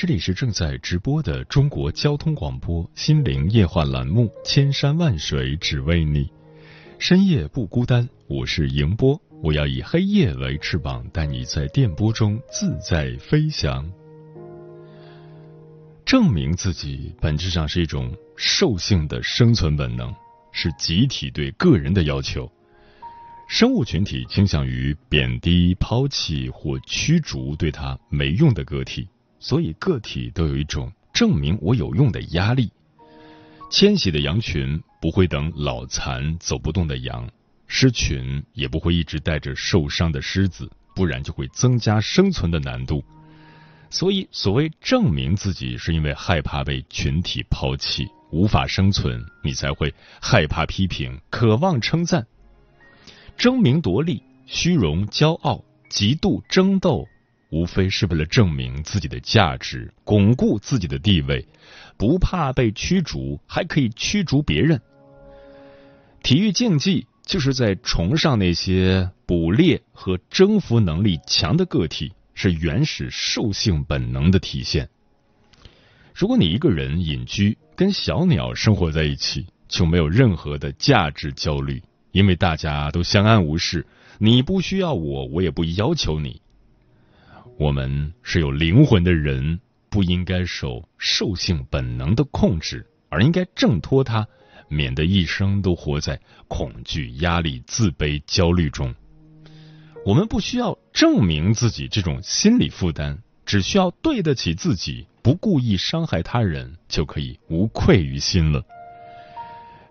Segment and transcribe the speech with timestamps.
[0.00, 6.24] 这里是正在直播的中国交通广播心灵夜话栏目《千山万水只为你》，
[6.98, 13.92] 深夜不孤单，我是迎波，我要以黑夜为翅膀，带你在电波中自在飞翔。
[16.06, 20.10] 证明自己本质上是一种兽性的生存本能，
[20.50, 22.50] 是集体对个人的要求。
[23.50, 29.06] 生物群体倾向于贬低、抛弃或驱逐对他没用的个体。
[29.40, 32.70] 所以，个体都有一种证明我有用的压力。
[33.70, 37.28] 迁徙的羊群不会等老残走不动的羊，
[37.66, 43.02] 狮群也不会一直带着受伤的狮子，不然就会增加生存的难度。
[43.88, 52.26] 所以，所谓证明自己是因为害怕被群体抛弃，无法生存，你才会害怕批评，渴望称赞，
[53.36, 57.08] 争名夺利、虚荣、骄傲、极度、争斗。
[57.50, 61.46] 无非是为了证明自己的价值，巩固自己的地位，
[61.96, 64.80] 不怕被驱逐，还可以驱逐别人。
[66.22, 74.88] 体育竞技就是在崇尚那些捕猎和征服能力强的个体，是原始兽性本能的体现。
[76.14, 83.86] 如果你一个人隐居，跟小鸟生活在一起，就没有任何的价值焦虑，因为大家都相安无事，
[84.18, 86.42] 你不需要我，我也不要求你。
[87.60, 89.60] 我们是有灵魂的人，
[89.90, 94.26] 不应该受兽性本能的控制，而应该挣脱它，
[94.68, 98.94] 免得一生都活在恐惧、压力、自卑、焦虑中。
[100.06, 108.64] 我们不需要证明自己这种心理负担，只需要对得起自己，不故意伤害他人，就可以无愧于心了。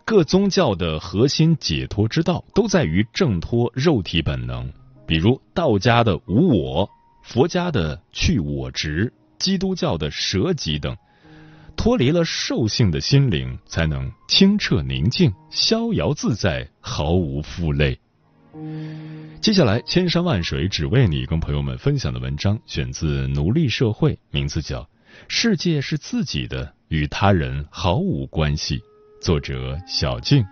[0.06, 4.74] 各宗教的核心解脱之道，都在于挣脱肉体本能，
[5.06, 6.90] 比如道家的无我。
[7.22, 10.98] 佛家的去我执，基督教的舍己等，
[11.76, 18.00] 脱离了兽性的心灵，才能清澈宁静、逍遥自在，毫无负累。
[19.42, 24.82] 接下来，千山万水只为你，跟朋友们分享的文章选自《奴隶社会》，名字叫
[25.28, 28.80] 《世界是自己的，与他人毫无关系》，
[29.22, 30.44] 作者小静。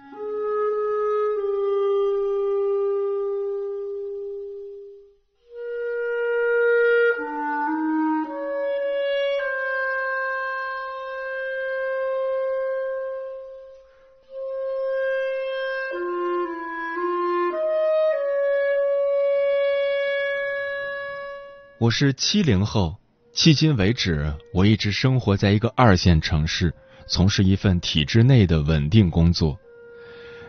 [21.80, 22.96] 我是七零后，
[23.36, 26.74] 迄今为止，我一直生活在一个二线城市，
[27.08, 29.60] 从事一份体制内的稳定工作，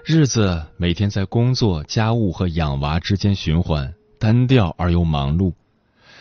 [0.07, 5.53] 日子每天在工作、家务和养娃之间循环，单调而又忙碌。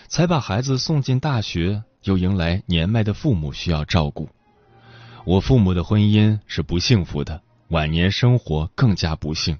[0.09, 4.27] 才把孩子送进大学，又迎来年迈的父母需要照顾。
[5.23, 9.57] 我父母的婚姻是不幸福的，晚年生活更加不幸。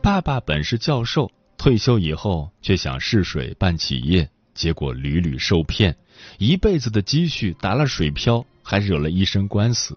[0.00, 4.30] 爸爸本是教授，退休以后却想试水办企业。
[4.54, 5.96] 结果屡屡受骗，
[6.38, 9.96] 一辈子的积蓄打了水漂，还惹了一身官司。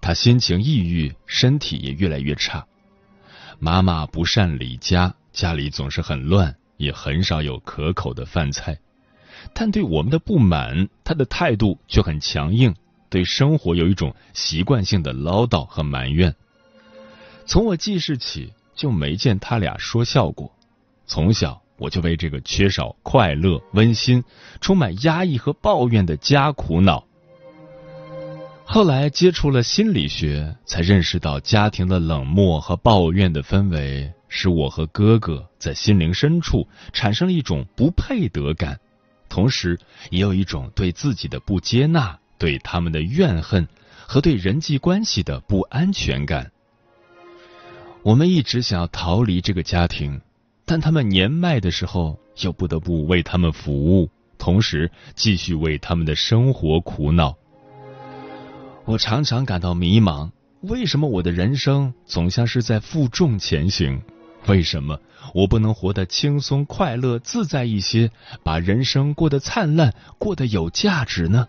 [0.00, 2.66] 他心情抑郁，身体也越来越差。
[3.58, 8.78] 妈妈不善理家，家里总是很乱，也很少有可口的饭菜。
[9.54, 12.74] 但对我们的不满，他的态度却很强硬，
[13.08, 16.34] 对生活有一种习惯性的唠叨和埋怨。
[17.46, 20.52] 从我记事起，就没见他俩说笑过。
[21.06, 21.62] 从小。
[21.78, 24.22] 我就为这个缺少快乐、温馨、
[24.60, 27.04] 充满压抑和抱怨的家苦恼。
[28.64, 38.78] 后来接触了心理学，才认识到家庭的冷漠和抱怨的氛围，使我和哥哥在心灵深处产生了一种不配得感，
[39.30, 39.78] 同时
[40.10, 43.66] 也有一种对自己的不接纳、对他们的怨恨
[44.06, 46.50] 和对人际关系的不安全感。
[48.02, 50.20] 我们一直想要逃离这个家庭，
[50.70, 57.34] 但他们年迈的时候又不得不为他们服务，同时继续为他们的生活苦恼。
[58.84, 60.30] 我常常感到迷茫，
[60.60, 64.02] 为什么我的人生总像是在负重前行？
[64.46, 65.00] 为什么
[65.34, 68.10] 我不能活得轻松、快乐、自在一些，
[68.42, 71.48] 把人生过得灿烂，过得有价值呢？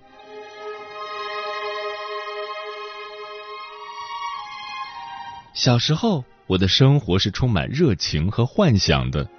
[5.53, 9.29] 小时候，我的生活是充满热情和幻想的。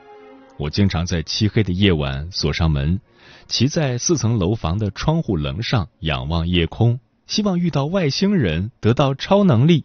[0.56, 3.00] 我经常在漆黑的夜晚锁上门，
[3.48, 9.84] 骑在四层楼房的窗户棱上仰望夜空，希望遇到外星人，得到超能力。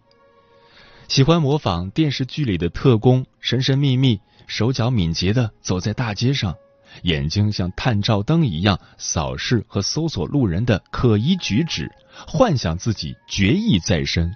[1.07, 6.56] 喜欢模仿电视剧里的特工，神神秘秘、手脚敏捷的走在大街上，
[7.01, 11.92] 眼睛像探照灯一样扫视和搜索路人的可疑举止，
[12.28, 14.31] 幻想自己决意在身。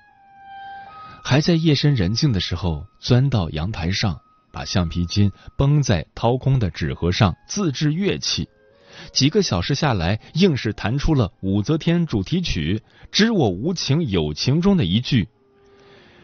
[1.23, 4.19] 还在夜深人静的时候，钻到阳台上，
[4.51, 8.47] 把橡皮筋绷在掏空的纸盒上，自制乐器。
[9.11, 12.81] 几个小时下来，硬是弹出了武则天主题曲
[13.11, 15.27] 《知我无情有情》中的一句。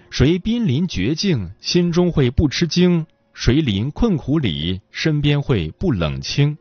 [0.09, 6.57] 谁濒临绝境，心中会不吃惊；谁临困苦里，身边会不冷清。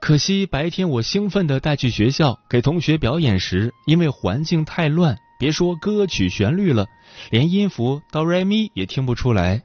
[0.00, 6.86] 可惜白天我兴奋地带去学校给同学表演时，因为环境太乱，别说歌曲旋律了，
[7.30, 9.62] 连音符哆来咪也听不出来。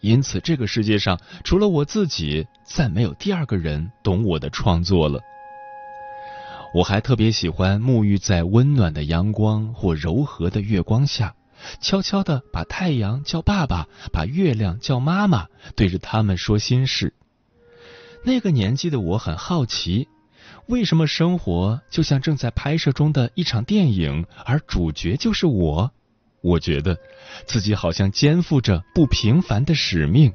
[0.00, 5.20] 因此，这个世界上除了我自己，再没有第二个人懂我的创作了。
[6.74, 11.36] 我还特别喜欢沐浴在温暖的阳光或柔和的月光下。
[11.80, 15.46] 悄悄的把太阳叫爸爸，把月亮叫妈妈，
[15.76, 17.14] 对着他们说心事。
[18.24, 20.08] 那个年纪的我很好奇，
[20.72, 25.90] 为什么生活就像正在拍摄中的一场电影，而主角就是我？
[26.40, 26.98] 我觉得
[27.44, 30.32] 自己好像肩负着不平凡的使命。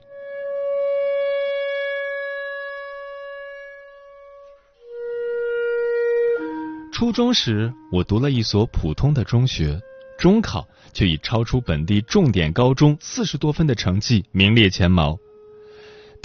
[6.93, 9.81] 初中时，我读了一所普通的中学。
[10.19, 15.17] 中考却以超出本地重点高中四十多分的成绩名列前茅，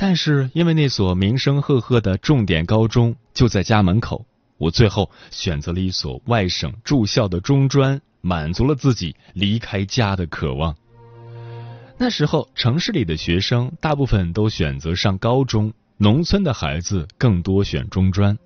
[0.03, 4.27] 但是因为那所名声赫赫的重点高中就在家门口，
[4.59, 10.75] 我最后选择了一所外省住校的中专，满足了自己离开家的渴望。
[11.99, 18.37] 那时候城市里的学生大部分都选择上高中，农村的孩子更多选中专。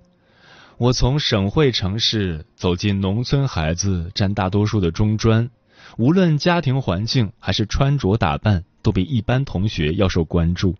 [0.77, 5.49] 我从省会城市走进农村，孩子占大多数的中专，
[5.97, 10.75] 无论家庭环境还是穿着打扮，都比一般同学要受关注。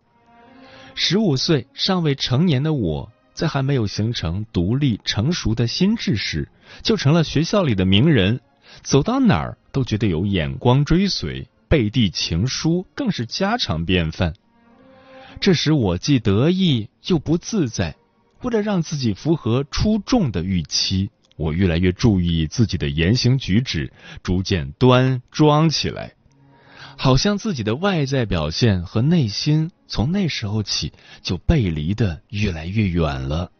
[1.00, 6.50] 十五岁尚未成年的我，在还没有形成独立成熟的心智时，
[6.82, 8.42] 就成了学校里的名人，
[8.82, 14.34] 走到哪儿都觉得有眼光追随，背地情书更是家常便饭。
[15.40, 17.96] 这使我既得意又不自在。
[18.42, 26.14] 为了让自己符合出众的预期，我越来越注意自己的言行举止，逐渐端庄起来，
[26.98, 30.92] 好像自己的外在表现和内心从那时候起
[31.22, 33.52] 就背离的越来越远了。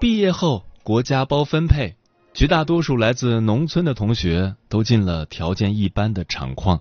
[0.00, 1.94] 毕业后，国家包分配，
[2.34, 6.80] 绝大多数来自农村的同学都进了条件一般的厂矿。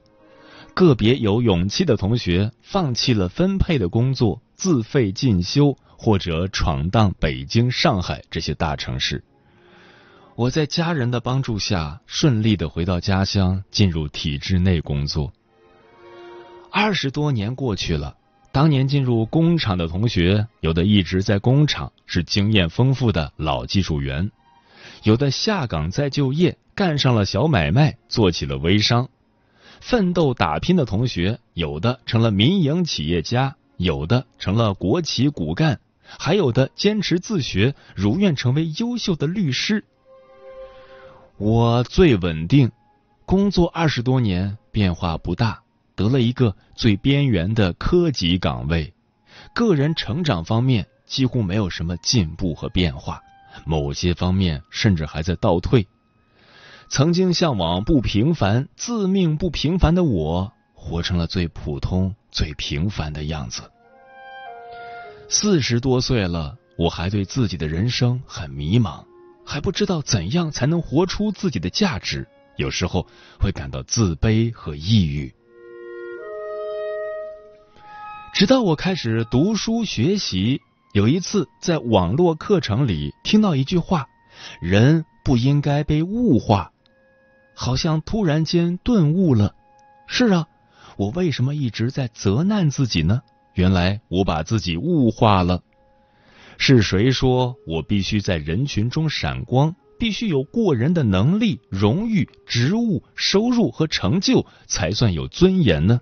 [0.73, 9.23] 个别有勇气的同学放弃了分配的工作，自费进修或者闯荡北京、上海这些大城市。
[10.41, 15.31] 我在家人的帮助下，顺利的回到家乡，进入体制内工作。
[16.71, 18.17] 二十多年过去了，
[18.51, 24.31] 当年进入工厂的同学，有的一直在工厂，是经验丰富的老技术员；
[25.03, 29.09] 有的下岗再就业，干上了小买卖，做起了微商。
[29.79, 39.85] 奋斗打拼的同学，有的成了民营企业家，有的成了国企骨干，还有的坚持自学，如愿成为优秀的律师。
[41.43, 42.71] 我最稳定，
[43.25, 45.63] 工作二十多年，变化不大，
[45.95, 48.93] 得了一个最边缘的科级岗位，
[49.55, 53.23] 个人成长方面几乎没有什么进步和变化，
[53.65, 55.87] 某些方面甚至还在倒退。
[56.89, 63.63] 曾经向往不平凡、自命不平凡的我，活成了最普通、最平凡的样子。
[65.27, 69.03] 四十多岁了，我还对自己的人生很迷茫，
[69.51, 73.05] 还不知道怎样才能活出自己的价值，有时候
[73.37, 75.35] 会感到自卑和抑郁。
[78.33, 80.61] 直到我开始读书学习，
[80.93, 84.07] 有一次在网络课程里听到一句话
[84.63, 86.71] ：“人不应该被物化。”
[87.53, 89.53] 好像突然间顿悟了。
[90.07, 90.47] 是啊，
[90.95, 93.21] 我为什么一直在责难自己呢？
[93.55, 95.61] 原来我把自己物化了。
[96.63, 105.99] 是谁说我必须在人群中闪光，必须有过人的能力、荣誉、职务、收入和成就才算有尊严呢？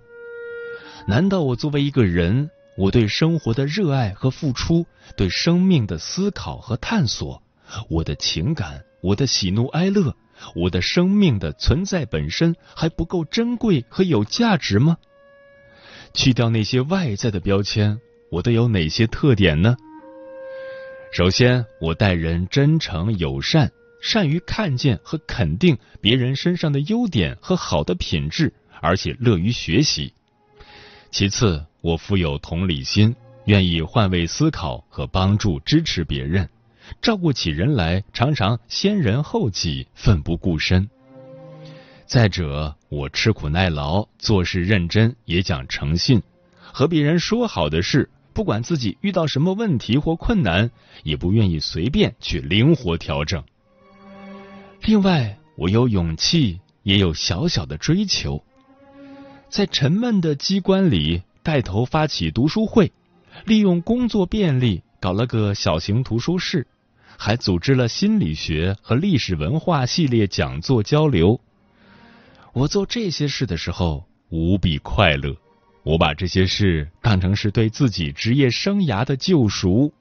[1.08, 4.84] 难道我作为一个人，我对生活的热爱和付出，
[5.16, 7.42] 对生命的思考和探索，
[7.88, 10.14] 我的情感，我的喜怒哀乐，
[10.54, 14.98] 我的生命的存在本身还不够珍贵和有价值吗？
[16.12, 17.98] 去掉那些外在的标签，
[18.30, 19.74] 我都有哪些特点呢？
[21.12, 30.12] 首先，我待人真诚友善，善于看见和肯定别人身上的优点和好的品质，而且乐于学习。
[31.10, 36.48] 其次，我富有同理心，愿意换位思考和帮助支持别人，
[37.02, 40.88] 照顾起人来常常先人后己，奋不顾身。
[42.06, 46.22] 再者，我吃苦耐劳，做事认真，也讲诚信，
[46.60, 48.08] 和别人说好的事。
[48.32, 50.70] 不管自己遇到什么问题或困难，
[51.02, 53.42] 也不愿意随便去灵活调整。
[54.82, 58.42] 另外，我有勇气，也有小小的追求。
[59.48, 62.92] 在沉闷的机关里，带头发起读书会，
[63.44, 66.66] 利用工作便利搞了个小型图书室，
[67.18, 71.40] 还组织了心理学和历史文化系列讲座交流。
[72.52, 75.36] 我做这些事的时候，无比快乐。
[75.82, 79.92] 我把这些事当成是对自己职业生涯的救赎。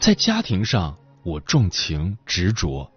[0.00, 2.90] 在家庭上，我重情执着，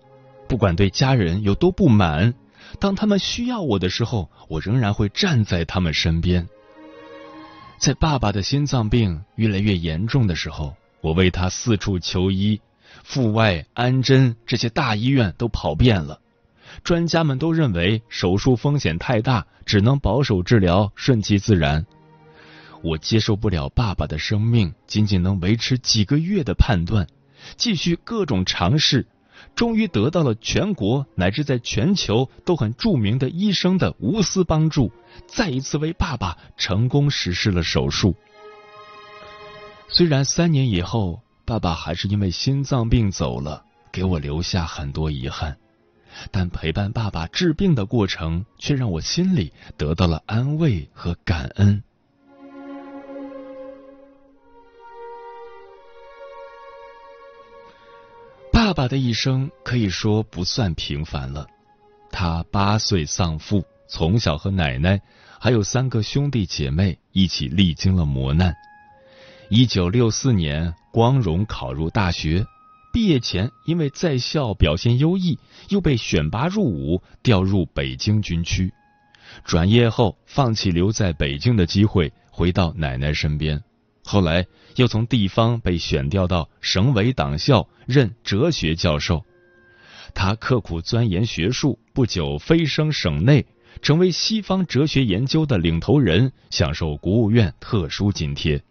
[0.47, 2.33] 不管对家人有多不满，
[2.79, 6.47] 当他们需要我的时候，我仍然会站在他们身边。
[7.77, 12.59] 在爸爸的心脏病越来越严重的时候，我为他四处求医，
[13.03, 16.21] 阜外、安贞这些大医院都跑遍了。
[16.85, 21.83] 专家们都认为手术风险太大，只能保守治疗，顺其自然。
[22.83, 27.07] 我接受不了爸爸的生命仅仅能维持几个月的判断，
[27.57, 29.07] 继续各种尝试，
[29.55, 34.91] 终于得到了全国乃至在全球都很著名的医生的无私帮助，
[35.25, 38.15] 再一次为爸爸成功实施了手术。
[39.87, 45.57] 虽然三年以后，爸爸还是因为心脏病走了，给我留下很多遗憾。
[46.31, 51.83] 但陪伴爸爸治病的过程，却让我心里得到了安慰和感恩。
[58.51, 61.45] 爸爸的一生可以说不算平凡了。
[62.09, 64.99] 他八岁丧父，从小和奶奶
[65.39, 68.55] 还有三个兄弟姐妹一起历经了磨难。
[69.49, 72.45] 一九六四年，光荣考入大学。
[72.95, 75.37] 毕业前，因为在校表现优异，
[75.67, 78.73] 又被选拔入伍，调入北京军区。
[79.43, 83.61] 转业后，放弃留在北京的机会，回到奶奶身边。
[84.05, 84.45] 后来，
[84.77, 89.25] 又从地方被选调到省委党校任哲学教授。
[90.13, 93.45] 他刻苦钻研学术，不久飞升省内，
[93.81, 98.63] 成为西方哲学研究的领头人，享受国务院特殊津贴。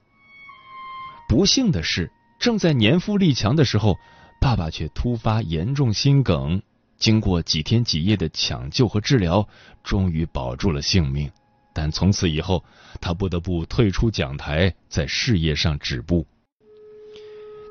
[1.28, 3.98] 不幸的是，正在年富力强的时候。
[4.44, 6.60] 爸爸却突发严重心梗，
[6.98, 9.48] 经过几天几夜的抢救和治疗，
[9.82, 11.32] 终于保住了性命。
[11.72, 12.62] 但从此以后，
[13.00, 16.26] 他不得不退出讲台，在事业上止步。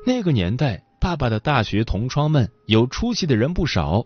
[0.04, 4.04] 那个年代，爸爸的大学同窗们有出息的人不少，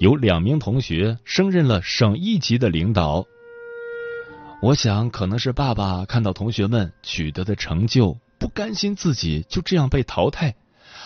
[0.00, 3.24] 有两名同学升任了省一级的领导。
[4.60, 10.56] 我想，可能是爸爸看到同学们取得的成就，不甘心自己就这样被淘汰。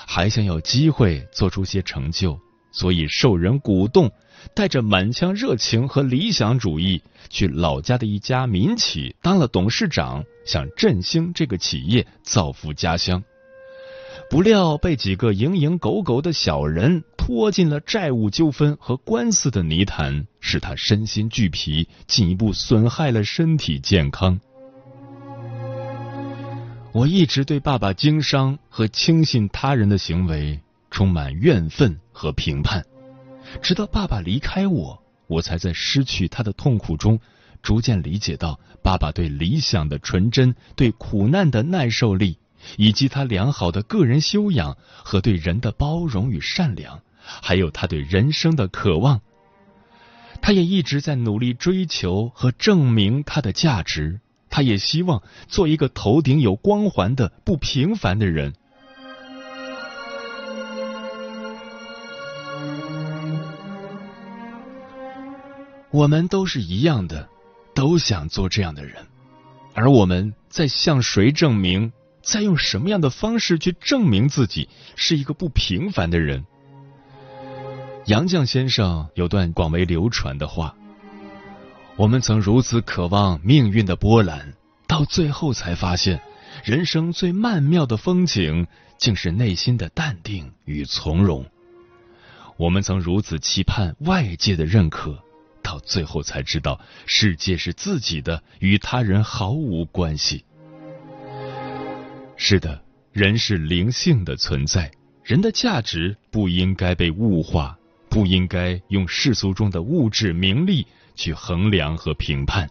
[0.07, 2.39] 还想有机会做出些成就，
[2.73, 4.11] 所以受人鼓动，
[4.55, 13.23] 带着满腔热情和理想主义，去老家的一家民企当了董事长，想振兴这个企业，造福家乡。
[14.31, 24.41] 不料被几个蝇营狗苟的小人拖进了债务纠纷和官司的泥潭，使他身心俱疲，进一步损害了身体健康。
[26.93, 32.85] 我一直对爸爸经商和轻信他人的行为充满怨愤和评判，
[33.63, 37.19] 直到爸爸离开我，我才在失去他的痛苦中，
[37.63, 42.37] 逐渐理解到爸爸对理想的纯真、对苦难的耐受力，
[42.77, 49.23] 以及他良好的个人修养和对人的包容与善良，还有他对人生的渴望。
[50.43, 54.21] 他也一直在努力追求和证明他的价值。
[54.53, 58.53] 他也希望做一个头顶有光环的不平凡的人。
[65.91, 67.29] 我们都是一样的，
[67.75, 69.07] 都想做这样的人，
[69.75, 71.93] 而我们在向谁证明？
[72.23, 76.47] 在用什么样的方式去证明自己是一个不平凡的人？
[78.07, 80.77] 杨绛先生有段广为流传的话
[81.97, 84.55] ：“我们曾如此渴望命运的波澜，
[84.89, 86.21] 到最后才发现，
[86.65, 88.67] 人生最曼妙的风景，
[88.99, 91.45] 竟是内心的淡定与从容。
[92.57, 95.23] 我们曾如此期盼外界的认可，
[95.63, 100.45] 到最后才知道，世界是自己的，与他人毫无关系。”
[102.37, 102.83] 是的，
[103.13, 104.91] 人是灵性的存在，
[105.23, 107.77] 人的价值不应该被物化，
[108.09, 112.69] 不应该用世俗中的物质名利去衡量和评判。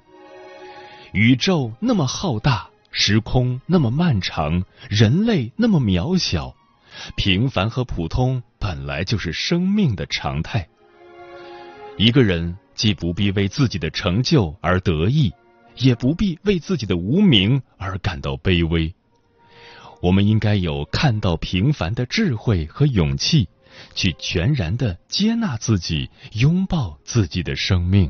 [1.14, 6.56] 宇宙那么浩大，时空那么漫长，人类那么渺小，
[7.16, 10.68] 平凡和普通本来就是生命的常态。
[11.98, 15.34] 一个人既不必为自己的成就而得意，
[15.76, 18.94] 也不必为自己的无名而感到卑微。
[20.02, 23.48] 我们应该有看到平凡的智慧和勇气，
[23.94, 28.10] 去全然的接纳自己，拥抱自己的生命。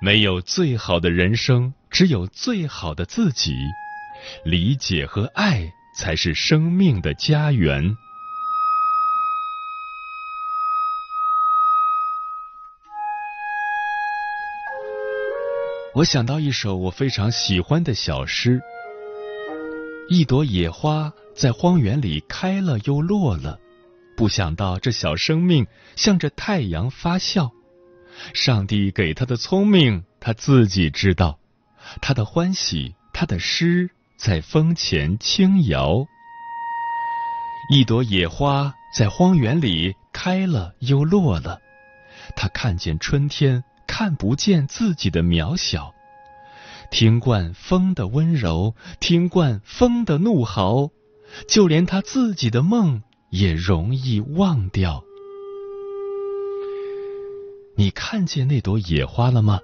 [0.00, 3.56] 没有最好的人生，只有最好的自己。
[4.44, 7.96] 理解和爱才是生命的家园。
[15.94, 18.60] 我想到一首我非常喜欢的小诗。
[20.08, 23.58] 一朵野花在荒原里开了又落了，
[24.16, 27.50] 不想到这小生命向着太阳发笑。
[28.34, 31.38] 上帝给他的聪明，他自己知道；
[32.00, 36.06] 他的欢喜，他的诗在风前轻摇。
[37.70, 41.60] 一朵野花在荒原里开了又落了，
[42.36, 45.92] 他看见春天，看不见自己的渺小。
[46.90, 50.90] 听惯风的温柔，听惯风的怒嚎，
[51.48, 55.02] 就连他自己的梦也容易忘掉。
[57.76, 59.60] 你看见那朵野花了吗？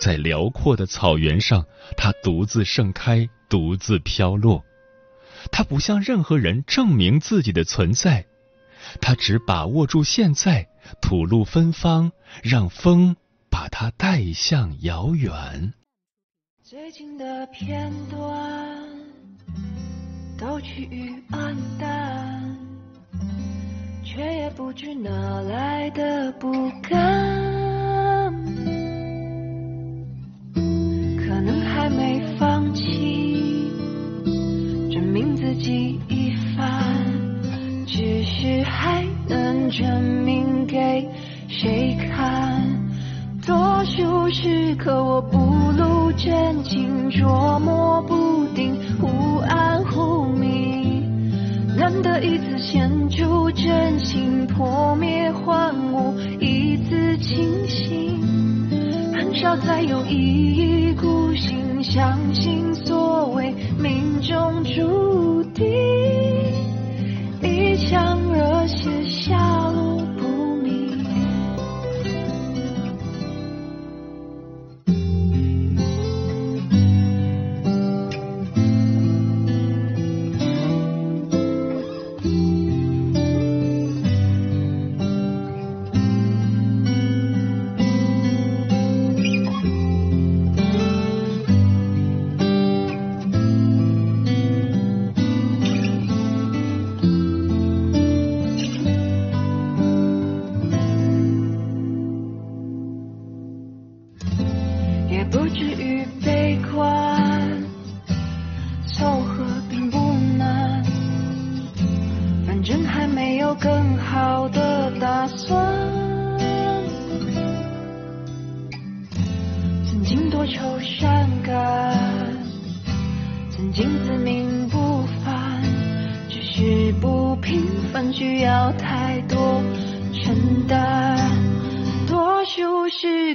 [0.00, 1.64] 在辽阔的草原上，
[1.96, 4.64] 它独自盛开，独自飘落。
[5.50, 8.26] 它不向任何人证明自己的存在，
[9.00, 10.68] 它只把握住现在，
[11.00, 13.16] 吐露芬芳，让风
[13.50, 15.72] 把它带向遥远。
[16.62, 18.88] 最近的片段
[20.38, 22.58] 都趋于黯淡，
[24.04, 25.10] 却也不知哪
[25.42, 27.11] 来的不甘。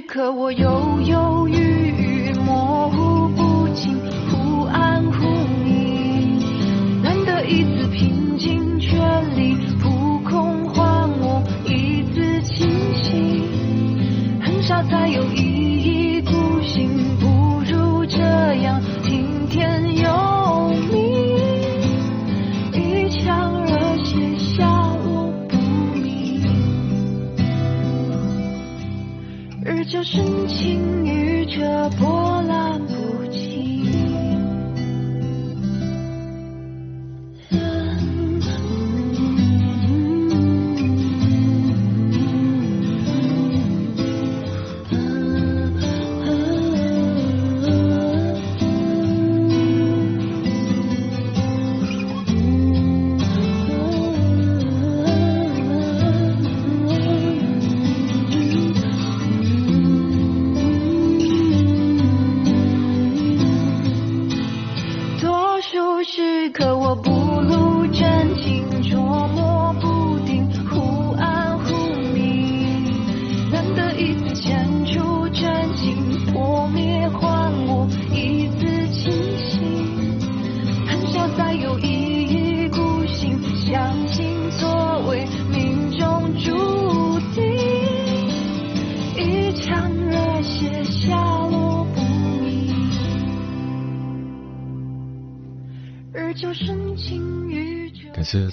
[0.02, 3.98] 可我犹犹豫豫，模糊不清，
[4.30, 5.26] 忽暗忽
[5.64, 6.38] 明。
[7.02, 8.07] 难得一次平
[30.10, 32.27] 深情与这波。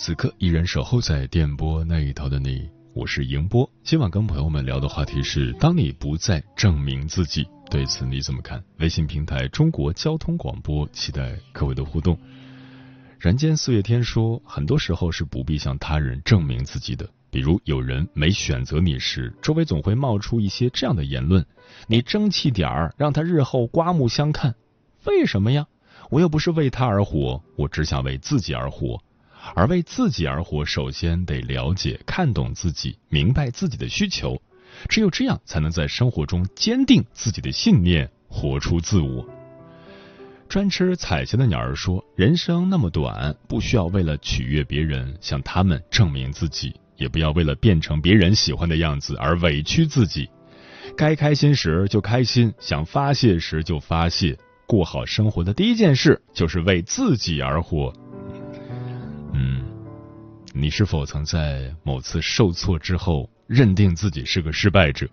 [0.05, 3.67] 此刻依然守候在电波那一头的你，我是迎波。
[3.83, 8.63] 今晚跟朋友们聊的话题是：当你不再证明自己，对此你怎么看？
[8.77, 12.15] 微信平台中国交通广播，期待各位的互动。
[13.17, 17.09] 人间四月天说，很多时候是不必向他人证明自己的。
[17.31, 21.43] 比如有人没选择你时，周围总会冒出一些这样的言论
[21.89, 24.53] ：“你争气点儿，让他日后刮目相看。”
[25.05, 25.65] 为什么呀？
[26.11, 29.01] 我又不是为他而活，我只想为自己而活。
[29.53, 34.41] 而为自己而活，首先得了解、看懂自己，明白自己的需求，
[34.89, 39.27] 只有这样，才能在生活中坚定自己的信念，活出自我。
[40.47, 50.29] 专吃彩霞的鸟儿说：“人生那么短，不需要为了取悦别人向他们证明自己，也不要为了变成别人喜欢的样子而委屈自己。
[50.95, 54.38] 该开心时就开心，想发泄时就发泄。
[54.67, 57.91] 过好生活的第一件事就是为自己而活。”
[60.57, 65.05] 你是否曾在某次受挫之后认定自己是个失败者？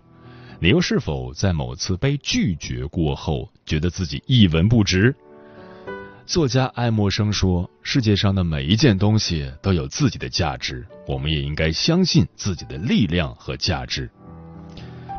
[0.57, 5.13] 你又是否在某次被拒绝过后觉得自己一文不值？
[6.25, 14.09] 作家爱默生说：“世界上的每一件东西都有自己的价值，我们也应该相信自己的力量和价值。”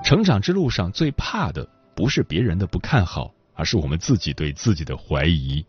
[0.02, 5.62] 成长之路上最怕的不是别人的不看好，而是我们自己对自己的怀疑。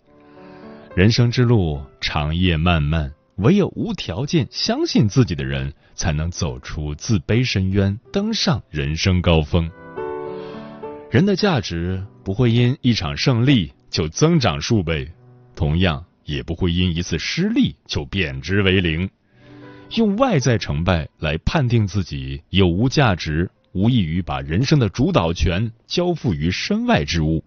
[0.95, 9.69] 人生之路长夜漫漫，唯有无条件相信自己的人，才能走出自卑深渊，登上人生高峰。
[11.11, 15.11] 人的价值不会因一场胜利就增长数倍。
[15.55, 19.09] 同样也不会因一次失利就贬值为零。
[19.95, 27.43] 用外在成败来判定自己有无价值，无异于把人生的主导权交付于身外之物。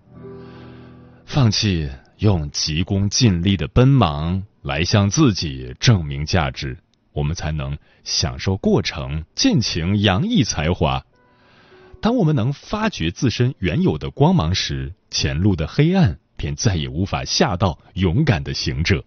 [1.27, 6.79] 放弃用急功近利的奔忙来向自己证明价值，
[7.13, 11.05] 我们才能享受过程，尽情洋溢才华。
[12.01, 16.19] 当我们能发掘自身原有的光芒时，前路的黑暗。
[16.41, 19.05] 便再也无法吓到勇敢的行者。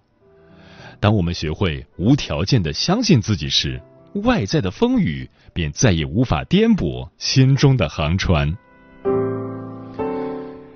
[0.99, 3.81] 当我们学会无条件的相信自己时，
[4.15, 8.57] 外在的风雨便再也无法颠簸心中的航船。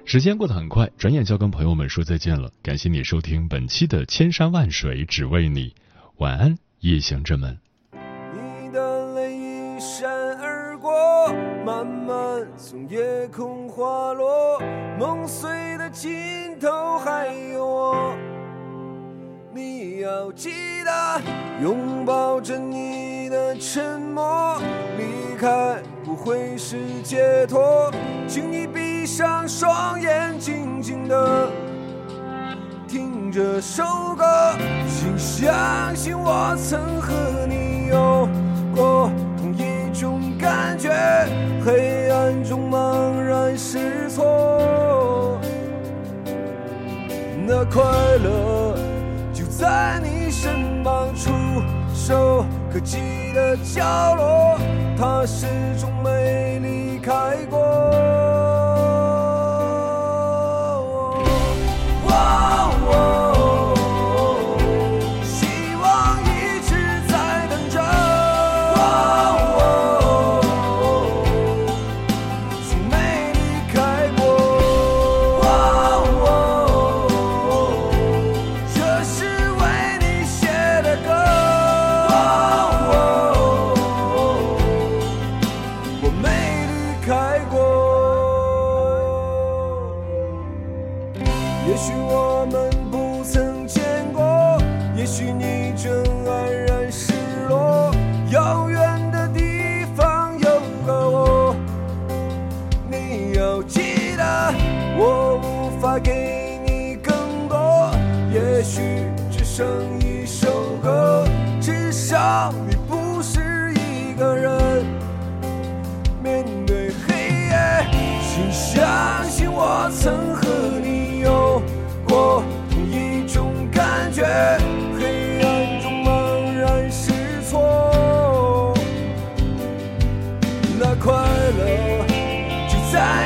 [0.07, 2.51] 时间过得很快，转眼就要跟朋友们说再见了。
[2.61, 5.69] 感谢你收听本期的《千山万水只为你》，
[6.17, 7.57] 晚安，夜行者们。
[7.91, 10.07] 你的泪一闪
[10.39, 10.91] 而过，
[11.65, 14.61] 慢慢从夜空滑落，
[14.99, 16.11] 梦碎的尽
[16.59, 18.15] 头还有我。
[19.55, 20.51] 你要记
[20.85, 21.21] 得
[21.63, 24.61] 拥抱着你的沉默，
[24.99, 25.81] 离开
[26.15, 27.91] 会是解脱，
[28.27, 31.49] 请你闭上双眼，静静的
[32.87, 33.83] 听这首
[34.17, 34.55] 歌，
[34.87, 37.13] 请相信我曾和
[37.47, 38.27] 你有
[38.73, 40.89] 过同一种感觉，
[41.63, 45.37] 黑暗中茫然失措，
[47.45, 47.83] 那快
[48.23, 48.75] 乐
[49.33, 51.31] 就在你身旁触
[51.93, 54.57] 手可及的角落，
[54.97, 55.45] 他始
[55.79, 57.11] 终没离开
[57.49, 58.24] 过。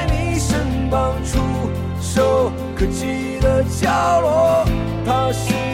[0.10, 1.39] 你身旁触
[2.02, 4.65] 手可及的角落
[5.06, 5.68] 他是